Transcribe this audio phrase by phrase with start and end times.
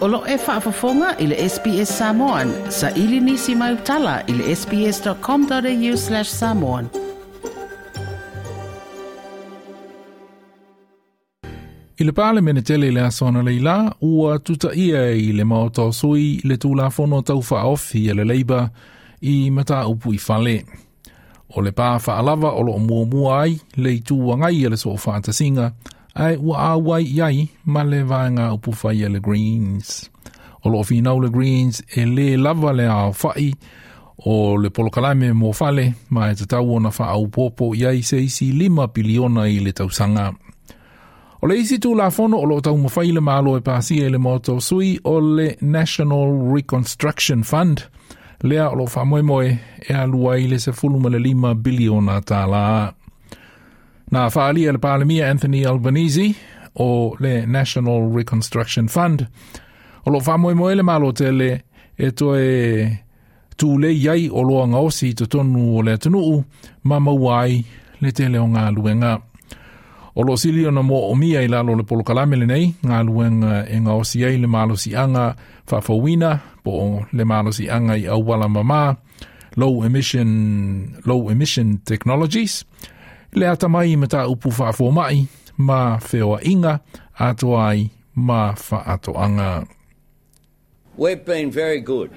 [0.00, 2.52] Olo e whaafafonga i le SPS Samoan.
[2.68, 6.88] Sa ili nisi mai utala i le sps.com.au slash samoan.
[11.98, 15.92] I le pāle mene tele le asona le ila, ua tuta ia i le maoto
[15.92, 18.70] sui le tūla fono tau whaofi e le leiba
[19.20, 20.62] i mata upu i fale.
[21.56, 24.68] O le pā wha alava o lo mua mua ai, le i tū wangai e
[24.68, 25.72] le so wha singa,
[26.14, 30.10] ai ua awai iai ma le vaenga upu whai le Greens.
[30.64, 33.54] O lo finau le Greens e le lava le au whai
[34.24, 38.88] o le polokalame mo fale ma e te tau ona wha iai se isi lima
[38.88, 40.32] piliona i le tausanga.
[41.42, 44.60] O le isi tū la o lo tau le malo e pāsi e le moto
[44.60, 47.88] sui o le National Reconstruction Fund
[48.42, 52.20] lea o lo wha moe moe e alua i le se fuluma le lima biliona
[52.20, 52.92] tā la
[54.10, 56.32] Nā whaalia le pālemia Anthony Albanese
[56.82, 59.22] o le National Reconstruction Fund.
[60.04, 61.50] O lo whamoe moe le malo te le
[61.94, 62.90] e to e
[63.54, 66.42] tū le iai o loa ngaosi to tonu o le atunuu
[66.90, 67.62] ma mauai
[68.02, 69.14] le te leo ngā luenga.
[70.18, 72.66] O lo sili o na mo o mia i lalo le polo kalame le nei,
[72.82, 75.36] ngā luenga e ngaosi ai le malo si anga
[75.70, 78.10] whawhawina po le malo si anga i
[78.48, 78.96] mama,
[79.56, 82.64] low emission, low emission technologies.
[83.34, 86.80] Le ata mai me ta upu whaafo mai, ma whioa inga,
[87.18, 89.66] ato ai, anga.
[90.96, 92.10] We've been very good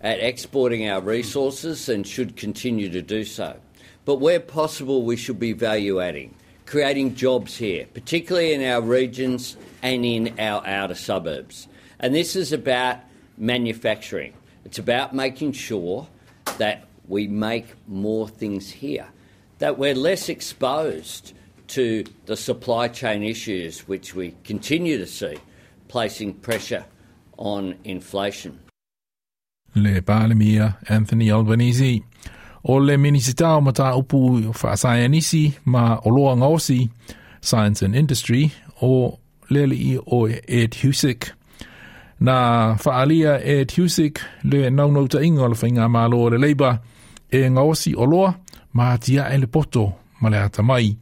[0.00, 3.56] at exporting our resources and should continue to do so.
[4.04, 6.34] But where possible, we should be value adding,
[6.66, 11.68] creating jobs here, particularly in our regions and in our outer suburbs.
[11.98, 12.98] And this is about
[13.36, 14.32] manufacturing.
[14.64, 16.06] It's about making sure
[16.58, 19.08] that we make more things here
[19.62, 21.32] that we're less exposed
[21.68, 25.36] to the supply chain issues which we continue to see
[25.86, 26.84] placing pressure
[27.38, 28.58] on inflation.
[29.76, 32.02] Le Palemia Anthony Albanese
[32.64, 36.58] o le minisita o mata upu whaasayanisi ma o loa
[37.40, 38.52] Science and Industry
[38.82, 41.30] o leli o Ed Husic.
[42.18, 46.80] Na whaalia Ed Husic le naunauta inga o le whainga malo le leiba
[47.32, 48.34] e ngaosi o loa
[48.74, 50.96] ma ele poto ma le ata mai.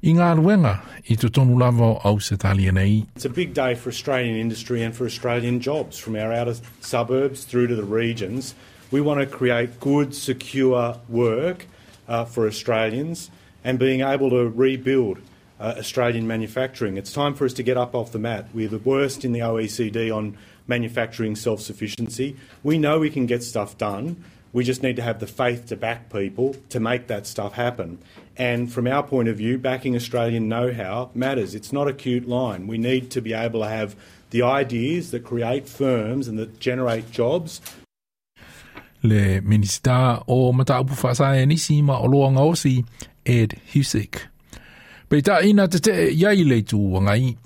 [0.00, 0.78] I ngā ruenga
[1.10, 3.06] i tu tonu lava au se talia nei.
[3.16, 7.44] It's a big day for Australian industry and for Australian jobs from our outer suburbs
[7.44, 8.54] through to the regions.
[8.92, 11.66] We want to create good, secure work
[12.08, 13.30] uh, for Australians
[13.64, 15.18] and being able to rebuild
[15.58, 16.96] uh, Australian manufacturing.
[16.96, 18.46] It's time for us to get up off the mat.
[18.54, 20.38] We're the worst in the OECD on
[20.68, 22.36] manufacturing self sufficiency.
[22.62, 24.22] We know we can get stuff done.
[24.58, 27.98] We just need to have the faith to back people to make that stuff happen.
[28.36, 31.54] And from our point of view, backing Australian know how matters.
[31.54, 32.66] It's not a cute line.
[32.66, 33.94] We need to be able to have
[34.30, 37.60] the ideas that create firms and that generate jobs.
[39.04, 42.84] Le minista o mataupu whasae nisi ma o loanga osi
[43.24, 44.26] Ed Husic.
[45.08, 47.36] Pei ta ina te te iai le tū wangai.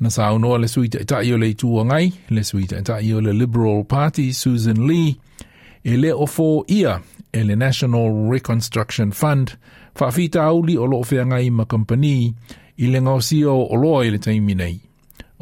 [0.00, 3.12] Na sa unoa le suita ta i o le tū wangai, le suita ta i
[3.12, 5.20] o le Liberal Party, Susan Lee,
[5.84, 7.00] e le o fō ia
[7.32, 9.56] e le National Reconstruction Fund
[9.96, 12.34] whawhita auli o loo whea ngai ma company
[12.78, 14.80] i le ngau sio o loa i le taimi nei.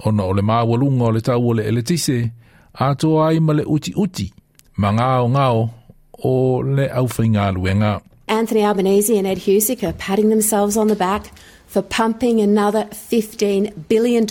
[0.06, 2.30] Ona o le māwalunga o le tau o le eletise,
[2.74, 4.32] ato ai ma le uti uti,
[4.76, 5.70] ma ngāo ngāo
[6.24, 8.00] o le au luenga.
[8.28, 11.32] Anthony Albanese and Ed Husic are patting themselves on the back
[11.66, 14.24] for pumping another $15 billion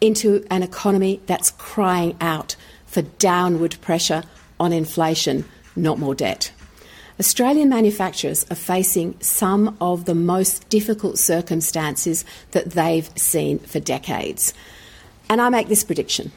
[0.00, 2.56] into an economy that's crying out
[2.86, 4.22] for downward pressure
[4.58, 5.44] on inflation,
[5.76, 6.52] not more debt.
[7.20, 14.54] Australian manufacturers are facing some of the most difficult circumstances that they've seen for decades.
[15.28, 16.32] And I make this prediction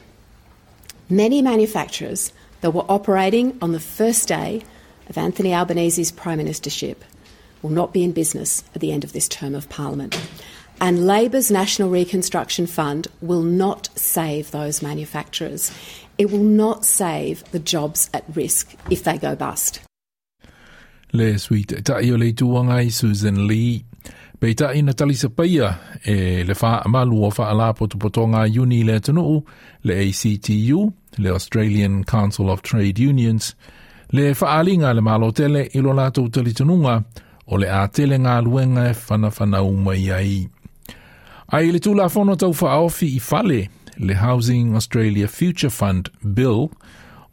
[1.09, 4.63] many manufacturers that were operating on the first day
[5.07, 6.97] of Anthony Albanese's prime ministership
[7.61, 10.19] will not be in business at the end of this term of parliament.
[10.81, 15.71] And Labor's National Reconstruction Fund will not save those manufacturers.
[16.17, 19.81] It will not save the jobs at risk if they go bust.
[21.11, 23.83] Le sweet ta i le tuanga i Susan Lee.
[24.39, 25.75] Pei ta ina talisa paia
[26.05, 29.43] e le wha amalu o wha ala potu potonga uni le tunuu,
[29.83, 33.55] le ACTU, le Australian Council of Trade Unions,
[34.11, 37.03] le wha alinga le malo tele i lo lato talitanunga
[37.47, 40.47] o le a tele ngā luenga e whana whana umai ai.
[41.51, 46.69] Ai le tūla whono tau wha i fale le Housing Australia Future Fund Bill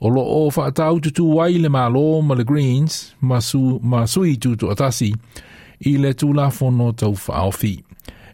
[0.00, 4.36] o lo o whaatau tutu wai le malo ma le Greens ma, su, ma sui
[4.36, 5.12] tutu atasi
[5.86, 7.76] i le tūla whono tau whaofi.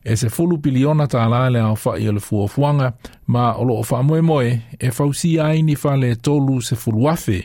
[0.04, 2.92] E se fulu biliona tā la le au le fuafuanga,
[3.26, 7.44] ma o lo o wha moe e fausi ai ni le tolu se fulu afe,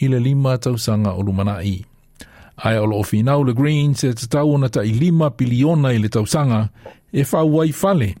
[0.00, 1.84] i le lima tausanga o lumana i.
[2.56, 5.92] Ai o lo o finau le Greens e te tau ona ta i lima biliona
[5.92, 6.68] i le tausanga,
[7.12, 8.14] e fale,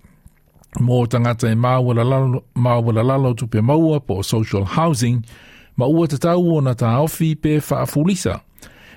[0.80, 5.22] mō tangata e māwala lalo, māwala lalo tupe maua po social housing,
[5.76, 8.40] ma ua te tau o na tā ofi pe whaafulisa.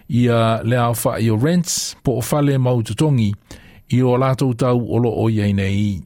[0.10, 3.32] Ia le au wha i o rents po o fale mau tutongi,
[3.94, 6.02] i o lātou tau o lo o iei nei.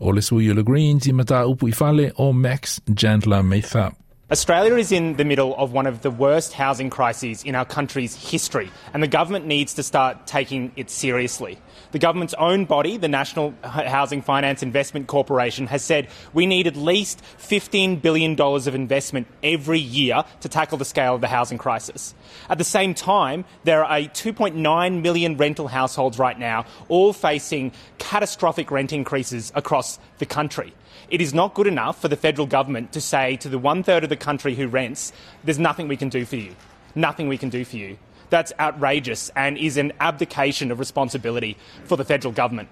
[0.00, 3.90] O le sui o le Greens i mata upu i fale o Max Jandler Meitha.
[4.32, 8.14] Australia is in the middle of one of the worst housing crises in our country's
[8.14, 11.58] history, and the government needs to start taking it seriously.
[11.90, 16.76] The government's own body, the National Housing Finance Investment Corporation, has said we need at
[16.76, 22.14] least $15 billion of investment every year to tackle the scale of the housing crisis.
[22.48, 27.72] At the same time, there are 2.9 million rental households right now, all facing
[28.10, 30.72] catastrophic rent increases across the country.
[31.10, 34.02] It is not good enough for the federal government to say to the one third
[34.02, 35.12] of the country who rents,
[35.44, 36.56] there's nothing we can do for you.
[36.96, 37.98] Nothing we can do for you.
[38.28, 42.70] That's outrageous and is an abdication of responsibility for the federal government.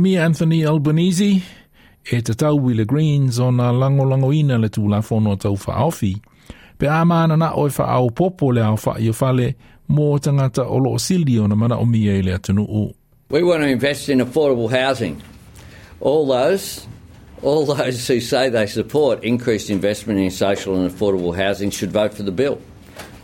[0.00, 1.42] Mia Anthony Albanese
[2.10, 6.20] e te tau i le Greens o na lango lango le tūla tau wha awhi.
[6.84, 11.78] Pe a mana na au popo le au mō tangata o lo sili na mana
[11.78, 12.92] o mia le atunu u.
[13.30, 15.22] We want to invest in affordable housing.
[16.00, 16.86] All those,
[17.42, 22.12] all those who say they support increased investment in social and affordable housing should vote
[22.12, 22.60] for the bill.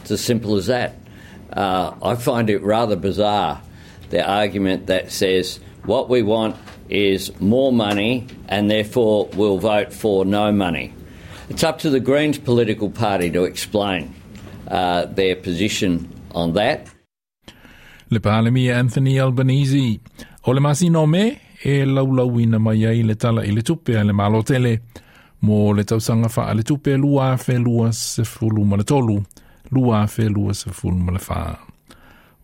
[0.01, 0.95] It's as simple as that.
[1.53, 3.61] Uh, I find it rather bizarre
[4.09, 6.57] the argument that says what we want
[6.89, 10.95] is more money and therefore we'll vote for no money.
[11.51, 14.15] It's up to the Greens political party to explain
[14.69, 16.87] uh, their position on that.
[18.09, 19.99] Le palemi Anthony Albanese.
[20.47, 24.13] O le masino me, e laulauina mai ai le tala i le tupe a le
[24.13, 24.81] malotele.
[25.41, 29.21] Mo le tausanga wha le tupe lua fe lua se fulu ma le tolu.
[29.73, 31.59] Lua fe lua se fulu ma le wha.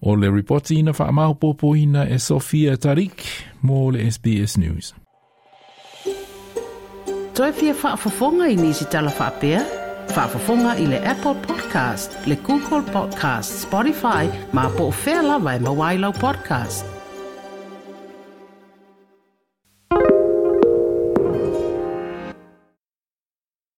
[0.03, 3.23] O le reporti ina wha maupopo ina e Sofia Tarik
[3.63, 5.06] mo le SBS News.
[7.37, 9.63] Toi fia whaafafonga i nisi tala whaapea?
[10.17, 15.59] Whaafafonga i le Apple Podcast, le Google Podcast, Spotify, ma po o whea lawa e
[15.59, 16.96] mawailau podcast.